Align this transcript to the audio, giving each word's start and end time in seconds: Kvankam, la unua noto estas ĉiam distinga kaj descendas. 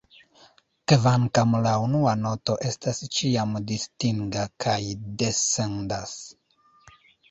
Kvankam, 0.91 1.53
la 1.65 1.75
unua 1.83 2.15
noto 2.23 2.57
estas 2.71 3.03
ĉiam 3.19 3.55
distinga 3.75 4.49
kaj 4.67 4.83
descendas. 5.25 6.21